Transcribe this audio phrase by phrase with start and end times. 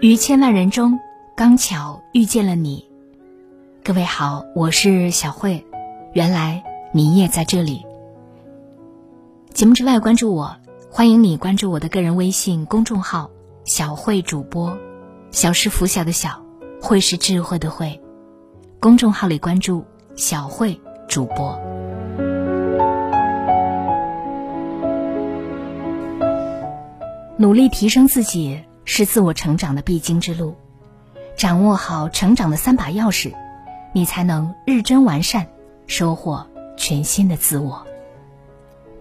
[0.00, 0.98] 于千万人中，
[1.36, 2.88] 刚巧遇见了你。
[3.84, 5.66] 各位好，我是小慧。
[6.14, 7.84] 原来你也在这里。
[9.52, 10.56] 节目之外，关注我，
[10.90, 13.30] 欢迎你关注我的个人微信公众号
[13.66, 14.78] “小慧主播”。
[15.32, 16.42] 小是拂晓的小，
[16.80, 18.00] 慧是智慧的慧。
[18.80, 19.84] 公众号里关注
[20.16, 21.60] “小慧主播”。
[27.36, 28.64] 努力提升自己。
[28.92, 30.56] 是自我成长的必经之路，
[31.36, 33.32] 掌握好成长的三把钥匙，
[33.94, 35.46] 你才能日臻完善，
[35.86, 36.44] 收获
[36.76, 37.86] 全新的自我。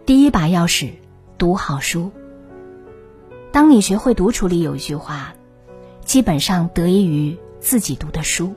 [0.05, 0.91] 第一把钥匙，
[1.39, 2.11] 读好书。
[3.51, 5.33] 当你学会独处，里有一句话，
[6.05, 8.53] 基本上得益于自己读的书。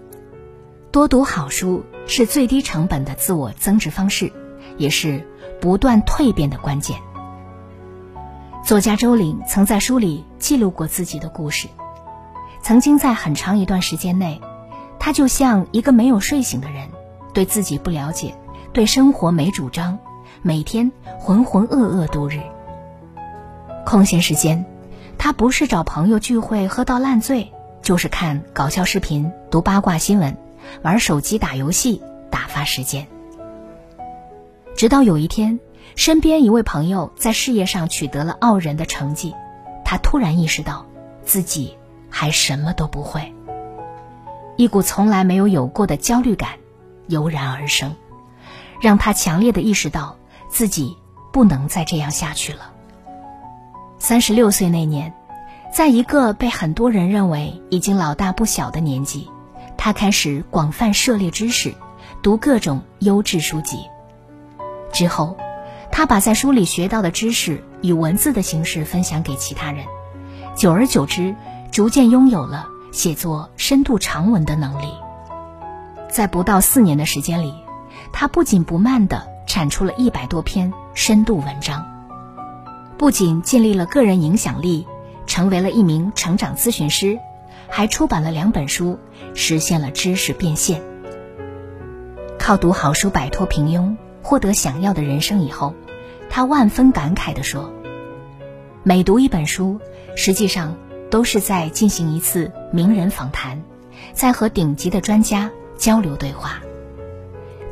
[0.90, 4.30] 多读好书是最低成本的自我增值方式，
[4.76, 5.26] 也是
[5.62, 7.00] 不断蜕变的关键。
[8.72, 11.68] 作家周岭曾在书里记录过自己的故事。
[12.62, 14.40] 曾经在很长一段时间内，
[14.98, 16.88] 他就像一个没有睡醒的人，
[17.34, 18.34] 对自己不了解，
[18.72, 19.98] 对生活没主张，
[20.40, 22.40] 每天浑浑噩噩度日。
[23.84, 24.64] 空闲时间，
[25.18, 30.34] 他不是找朋友聚会喝到烂醉，就是看搞笑视频、读八卦新闻、
[30.80, 32.00] 玩手机打游戏
[32.30, 33.06] 打发时间。
[34.74, 35.60] 直到有一天。
[35.94, 39.34] 身边一位朋友在事业上取得了傲人的成绩，
[39.84, 40.86] 他突然意识到
[41.22, 41.76] 自己
[42.08, 43.34] 还什么都不会，
[44.56, 46.52] 一股从来没有有过的焦虑感
[47.08, 47.94] 油然而生，
[48.80, 50.16] 让他强烈的意识到
[50.48, 50.96] 自己
[51.32, 52.72] 不能再这样下去了。
[53.98, 55.12] 三十六岁那年，
[55.72, 59.30] 在一个被很多人认为已经老大不小的年纪，
[59.76, 61.74] 他开始广泛涉猎知识，
[62.22, 63.78] 读各种优质书籍，
[64.90, 65.36] 之后。
[65.92, 69.84] 他把在书里学到的知识以文字的形式分享给其他人，
[70.56, 71.36] 久而久之，
[71.70, 74.86] 逐渐拥有了写作深度长文的能力。
[76.08, 77.54] 在不到四年的时间里，
[78.10, 81.86] 他不紧不慢地产出了一百多篇深度文章，
[82.96, 84.86] 不仅建立了个人影响力，
[85.26, 87.18] 成为了一名成长咨询师，
[87.68, 88.98] 还出版了两本书，
[89.34, 90.82] 实现了知识变现。
[92.38, 95.74] 靠读好书摆脱平庸，获得想要的人生以后。
[96.34, 97.70] 他万分感慨地说
[98.82, 99.78] ：“每读一本书，
[100.16, 100.74] 实际上
[101.10, 103.62] 都是在进行一次名人访谈，
[104.14, 106.58] 在和顶级的专家交流对话。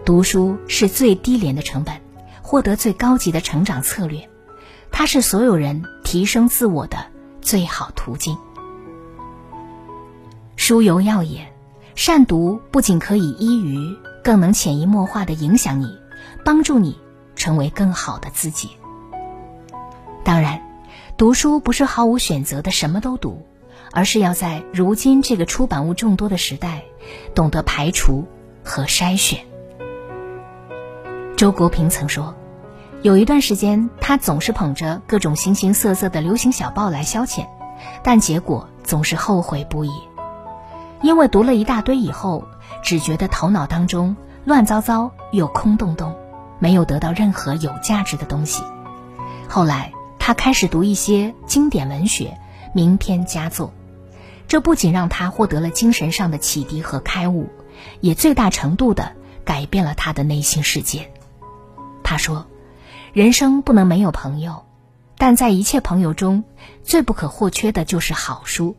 [0.04, 1.94] 读书是最低廉的成本，
[2.42, 4.28] 获得最高级的成长策略，
[4.90, 6.98] 它是所有人提升自我的
[7.40, 8.36] 最好途径。
[10.56, 11.50] 书犹药也，
[11.94, 15.98] 善读不仅可以医愈，更能潜移默化地影响你，
[16.44, 16.98] 帮助你。”
[17.40, 18.70] 成为更好的自己。
[20.22, 20.60] 当然，
[21.16, 23.46] 读书不是毫无选择的什么都读，
[23.92, 26.82] 而是要在如今这个出版物众多的时代，
[27.34, 28.26] 懂得排除
[28.62, 29.40] 和筛选。
[31.34, 32.34] 周国平曾说，
[33.00, 37.46] 有一段时间他总是捧着各种形形色色的流行小报来消遣，
[38.02, 39.90] 但结果总是后悔不已，
[41.00, 42.44] 因为读了一大堆以后，
[42.82, 44.14] 只觉得头脑当中
[44.44, 46.14] 乱糟糟又空洞洞。
[46.60, 48.62] 没有得到任何有价值的东西。
[49.48, 52.38] 后来，他开始读一些经典文学、
[52.72, 53.72] 名篇佳作，
[54.46, 57.48] 这不仅让他获得了精神上的启迪和开悟，
[58.00, 59.12] 也最大程度的
[59.44, 61.10] 改变了他的内心世界。
[62.04, 62.46] 他说
[63.12, 64.66] ：“人生不能没有朋友，
[65.16, 66.44] 但在一切朋友中，
[66.84, 68.76] 最不可或缺的就是好书，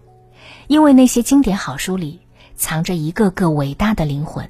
[0.67, 2.21] 因为那些经典好书里
[2.55, 4.49] 藏着一个个伟大的灵魂，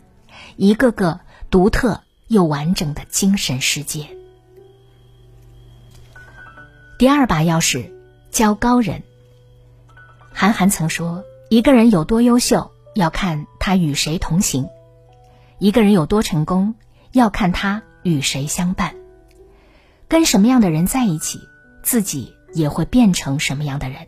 [0.55, 4.07] 一个个独特。”又完整的精神世界。
[6.97, 7.91] 第二把钥匙，
[8.31, 9.03] 交高人。
[10.31, 14.63] 韩寒曾说：“一个人有多优秀，要看他与谁同行；
[15.59, 16.75] 一个人有多成功，
[17.11, 18.95] 要看他与谁相伴。
[20.07, 21.41] 跟什么样的人在一起，
[21.83, 24.07] 自己也会变成什么样的人。”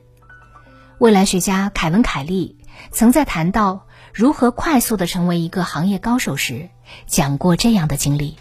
[0.97, 2.57] 未来学家凯文·凯利
[2.89, 3.85] 曾在谈到。
[4.13, 6.69] 如何快速的成为一个行业高手时，
[7.07, 8.37] 讲过这样的经历。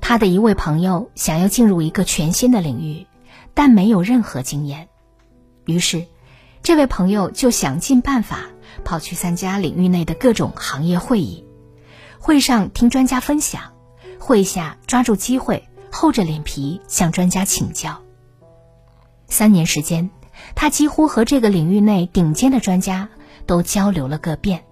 [0.00, 3.06] 他的一位朋友想要进入一个全新的领域，
[3.52, 4.88] 但没有任何经验，
[5.66, 6.06] 于是，
[6.62, 8.46] 这位朋友就想尽办法
[8.82, 11.44] 跑去参加领域内的各种行业会议，
[12.18, 13.74] 会上听专家分享，
[14.18, 18.00] 会下抓住机会厚着脸皮向专家请教。
[19.28, 20.08] 三年时间，
[20.54, 23.10] 他几乎和这个领域内顶尖的专家。
[23.50, 24.64] 都交流了个遍，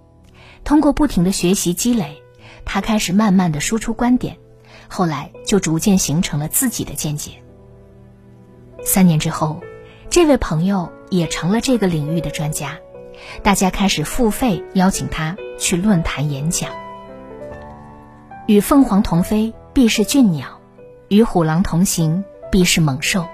[0.63, 2.23] 通过不停的学习积累，
[2.63, 4.37] 他开始慢慢的输出观点，
[4.87, 7.31] 后来就逐渐形成了自己的见解。
[8.81, 9.61] 三年之后，
[10.09, 12.77] 这位朋友也成了这个领域的专家，
[13.43, 16.71] 大家开始付费邀请他去论坛演讲。
[18.47, 20.57] 与凤凰同飞，必是俊鸟；
[21.09, 23.25] 与虎狼同行，必是猛兽。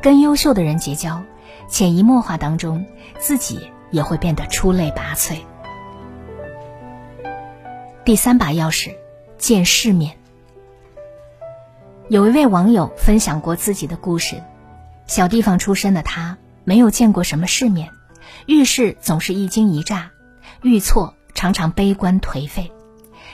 [0.00, 1.22] 跟优秀的人结交，
[1.68, 2.86] 潜移默化当中，
[3.18, 5.36] 自己也会变得出类拔萃。
[8.04, 8.96] 第三把钥匙，
[9.38, 10.18] 见世面。
[12.08, 14.42] 有一位网友分享过自己的故事：
[15.06, 17.90] 小地方出身的他，没有见过什么世面，
[18.46, 20.10] 遇事总是一惊一乍，
[20.62, 22.72] 遇错常常悲观颓废，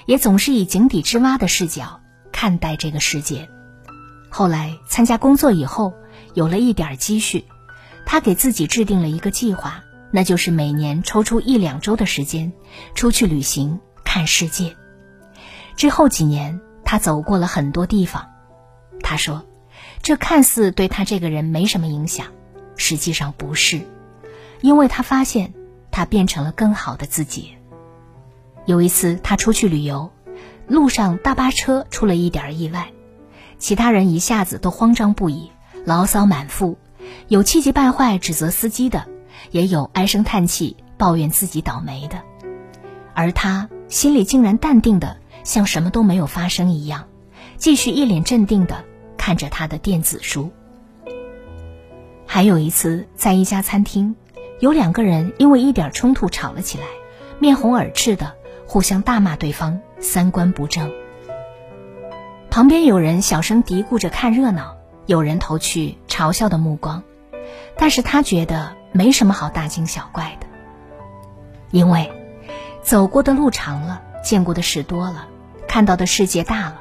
[0.07, 2.01] 也总是以井底之蛙的视角
[2.31, 3.49] 看待这个世界。
[4.29, 5.95] 后来参加工作以后，
[6.35, 7.47] 有了一点积蓄，
[8.05, 12.53] 他给自己制定了一个计划，那就是每年抽出一两周的时间
[12.95, 13.81] 出去旅行。
[14.05, 14.75] 看世界。
[15.77, 18.27] 之后几年，他走过了很多地方。
[19.03, 19.45] 他说
[20.01, 22.29] ：“这看似对他这个人没什么影响，
[22.75, 23.83] 实际上不是，
[24.63, 25.53] 因为他发现
[25.91, 27.53] 他变成了更好的自己。”
[28.65, 30.11] 有一次，他出去旅游，
[30.67, 32.93] 路上大巴车出了一点意外，
[33.59, 35.53] 其他人一下子都慌张不已，
[35.85, 36.79] 牢骚满腹，
[37.29, 39.07] 有气急败坏指责司机的，
[39.51, 42.23] 也有唉声叹气抱怨自己倒霉的，
[43.15, 43.69] 而他。
[43.89, 47.09] 心里竟然淡定的像什么都没有发生一样，
[47.57, 48.85] 继续一脸镇定的
[49.17, 50.51] 看着他的电子书。
[52.27, 54.15] 还有一次，在一家餐厅，
[54.61, 56.85] 有两个人因为一点冲突吵了起来，
[57.39, 58.35] 面红耳赤的
[58.67, 60.93] 互相大骂对方三观不正。
[62.51, 64.77] 旁边有人小声嘀咕着看热闹，
[65.07, 67.03] 有人投去嘲笑的目光，
[67.79, 70.47] 但是他觉得没什么好大惊小怪的，
[71.71, 72.11] 因为。
[72.81, 75.27] 走过的路长了，见过的事多了，
[75.67, 76.81] 看到的世界大了，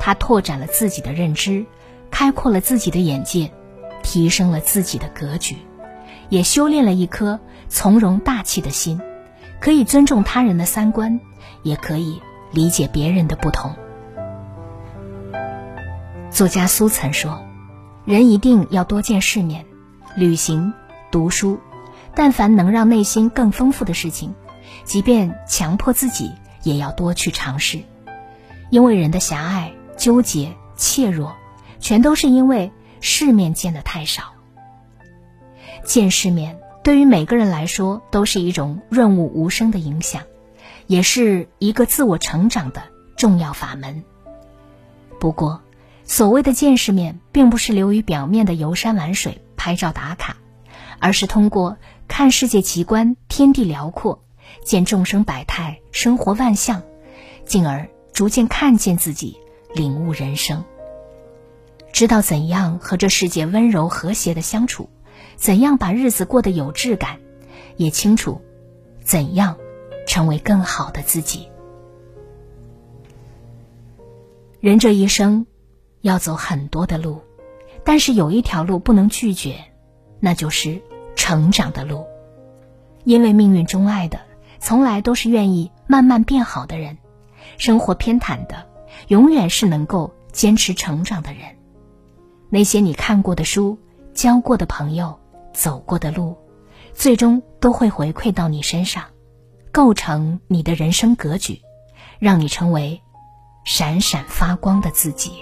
[0.00, 1.66] 他拓展了自己的认知，
[2.10, 3.52] 开阔了自己的眼界，
[4.02, 5.58] 提升了自己的格局，
[6.30, 7.38] 也修炼了一颗
[7.68, 8.98] 从容大气的心，
[9.60, 11.20] 可以尊重他人的三观，
[11.62, 13.74] 也可以理解别人的不同。
[16.30, 17.44] 作家苏岑说
[18.06, 19.66] ：“人一定要多见世面，
[20.16, 20.72] 旅行、
[21.12, 21.60] 读书，
[22.16, 24.34] 但凡能让内心更丰富的事情。”
[24.84, 26.32] 即便强迫自己，
[26.64, 27.78] 也要多去尝试，
[28.70, 31.36] 因为人的狭隘、纠结、怯弱，
[31.78, 34.24] 全都是因为世面见的太少。
[35.84, 40.22] 见世面对于每个人来说都是一种润物无声的影响，
[40.88, 42.82] 也是一个自我成长的
[43.16, 44.02] 重要法门。
[45.20, 45.62] 不过，
[46.04, 50.36] 所谓的见世面，并不是流于表面的游山玩水、拍照打卡，
[51.02, 51.76] 而是通过
[52.06, 54.22] 看世界奇观、天地辽阔。
[54.64, 56.82] 见众生百态，生活万象，
[57.44, 59.36] 进而逐渐看见自己，
[59.74, 60.64] 领悟人生。
[61.92, 64.88] 知道怎样和这世界温柔和谐的相处，
[65.34, 67.18] 怎样把日子过得有质感，
[67.76, 68.40] 也清楚
[69.02, 69.56] 怎样
[70.06, 71.48] 成为更好的自己。
[74.60, 75.46] 人这一生
[76.02, 77.22] 要走很多的路，
[77.84, 79.56] 但是有一条路不能拒绝，
[80.20, 80.80] 那就是
[81.16, 82.06] 成长的路，
[83.04, 84.20] 因为命运钟爱的。
[84.58, 86.96] 从来都是愿意慢慢变好的人，
[87.58, 88.64] 生活偏袒的，
[89.08, 91.42] 永远是能够坚持成长的人。
[92.48, 93.76] 那些你看过的书、
[94.14, 95.18] 交过的朋友、
[95.52, 96.36] 走过的路，
[96.94, 99.02] 最终都会回馈到你身上，
[99.72, 101.60] 构成你的人生格局，
[102.20, 103.02] 让你成为
[103.64, 105.32] 闪闪发光的自己。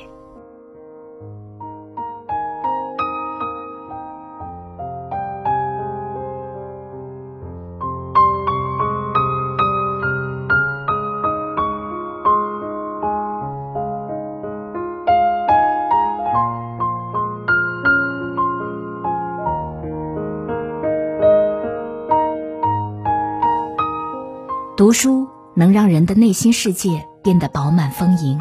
[24.80, 28.40] 读书能让人的内心世界变得饱满丰盈，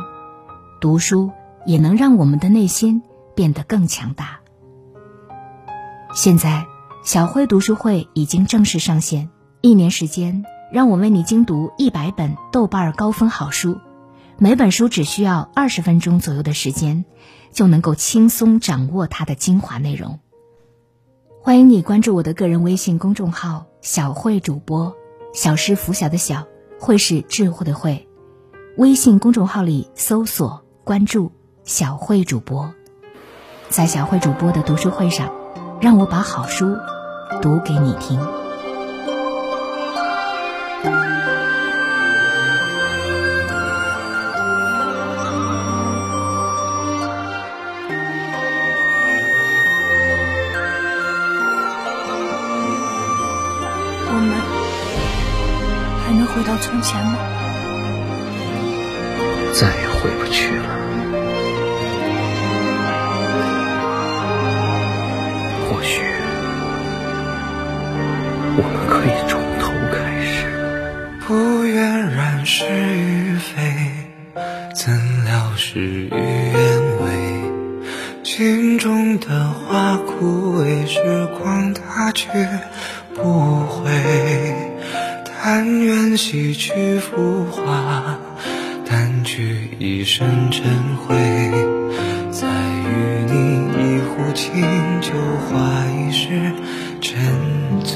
[0.79, 1.31] 读书
[1.65, 3.03] 也能让我们的内心
[3.36, 4.39] 变得更强大。
[6.13, 6.65] 现在，
[7.03, 9.29] 小辉读书会已经正式上线，
[9.60, 13.77] 一年时间，让我为你精读一百本豆瓣高分好书，
[14.38, 17.03] 每本书只需要二十分钟左右的时间，
[17.51, 20.19] 就能够轻松掌握它的精华内容。
[21.41, 24.96] 欢迎你关注我的个人微信公众号“小慧主播”。
[25.34, 26.48] 小是拂晓的小，
[26.80, 28.08] 慧是智慧的慧。
[28.78, 31.32] 微信公众号里搜索关注
[31.64, 32.74] 小慧主播，
[33.70, 35.32] 在小慧主播的读书会上，
[35.82, 36.76] 让我把好书
[37.42, 38.20] 读给你听。
[56.70, 57.18] 从前吗？
[59.54, 60.79] 再也回不去了。
[87.70, 88.18] 浮华。
[88.86, 90.64] 淡去一身尘
[90.98, 91.16] 灰，
[92.32, 94.64] 再与你一壶清
[95.00, 95.12] 酒
[95.46, 96.52] 话一世
[97.00, 97.22] 沉
[97.84, 97.96] 醉。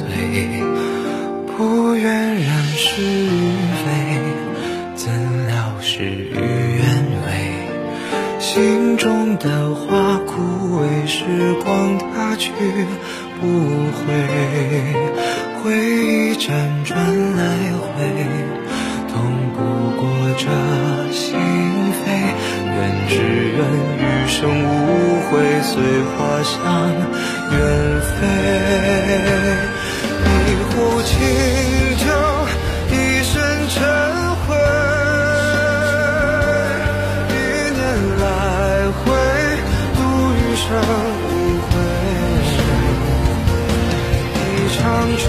[1.58, 3.88] 不愿染是与非，
[4.96, 5.12] 怎
[5.48, 6.84] 料事与愿
[7.25, 7.27] 违。
[8.39, 12.51] 心中的花枯萎，时光它去
[13.42, 13.48] 不
[13.98, 14.06] 回，
[15.63, 16.96] 回忆辗转
[26.43, 26.55] 向
[27.51, 27.55] 远
[28.01, 28.13] 飞。
[30.45, 30.73] 一壶
[31.03, 31.12] 清
[31.97, 32.05] 酒，
[32.91, 33.31] 一身
[33.69, 33.75] 尘
[34.45, 34.50] 灰，
[37.29, 37.31] 一
[37.71, 37.81] 念
[38.19, 38.23] 来
[39.00, 39.05] 回，
[39.95, 39.97] 度
[40.33, 40.65] 余生
[41.23, 41.31] 无
[41.69, 41.71] 悔。
[44.35, 44.81] 一场
[45.17, 45.23] 春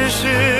[0.00, 0.59] 只是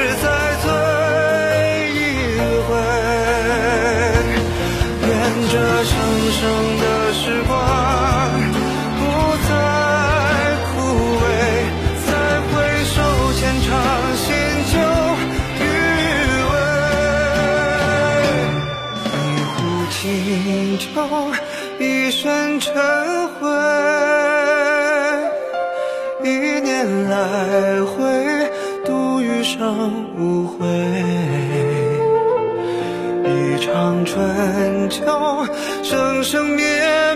[30.19, 30.67] 无悔。
[33.25, 35.05] 一场春秋，
[35.83, 36.65] 生生灭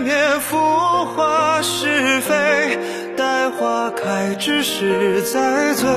[0.01, 0.57] 灭，浮
[1.17, 2.79] 华是非。
[3.17, 5.89] 待花开之时，再醉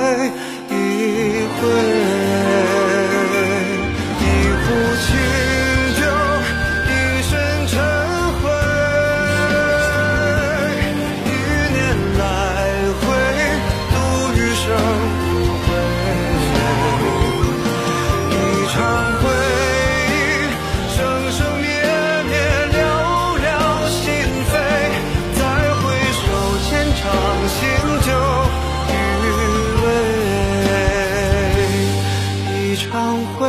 [33.37, 33.47] 回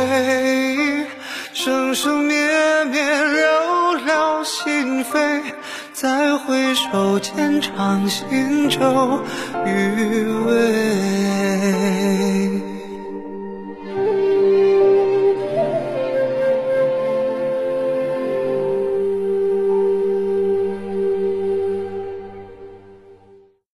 [0.75, 1.03] 忆
[1.53, 2.35] 生生灭
[2.85, 5.41] 灭，了了心扉。
[5.93, 8.79] 再回首，浅尝心酒，
[9.65, 10.55] 余味。